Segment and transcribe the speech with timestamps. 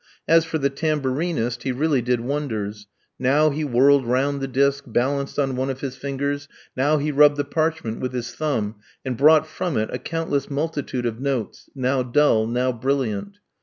[0.27, 2.87] As for the tambourinist, he really did wonders.
[3.19, 7.37] Now he whirled round the disk, balanced on one of his fingers; now he rubbed
[7.37, 12.01] the parchment with his thumb, and brought from it a countless multitude of notes, now
[12.01, 13.37] dull, now brilliant.